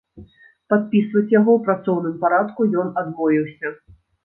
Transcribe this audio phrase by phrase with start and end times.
[0.73, 3.77] Падпісваць яго ў працоўным парадку ён адмовіўся.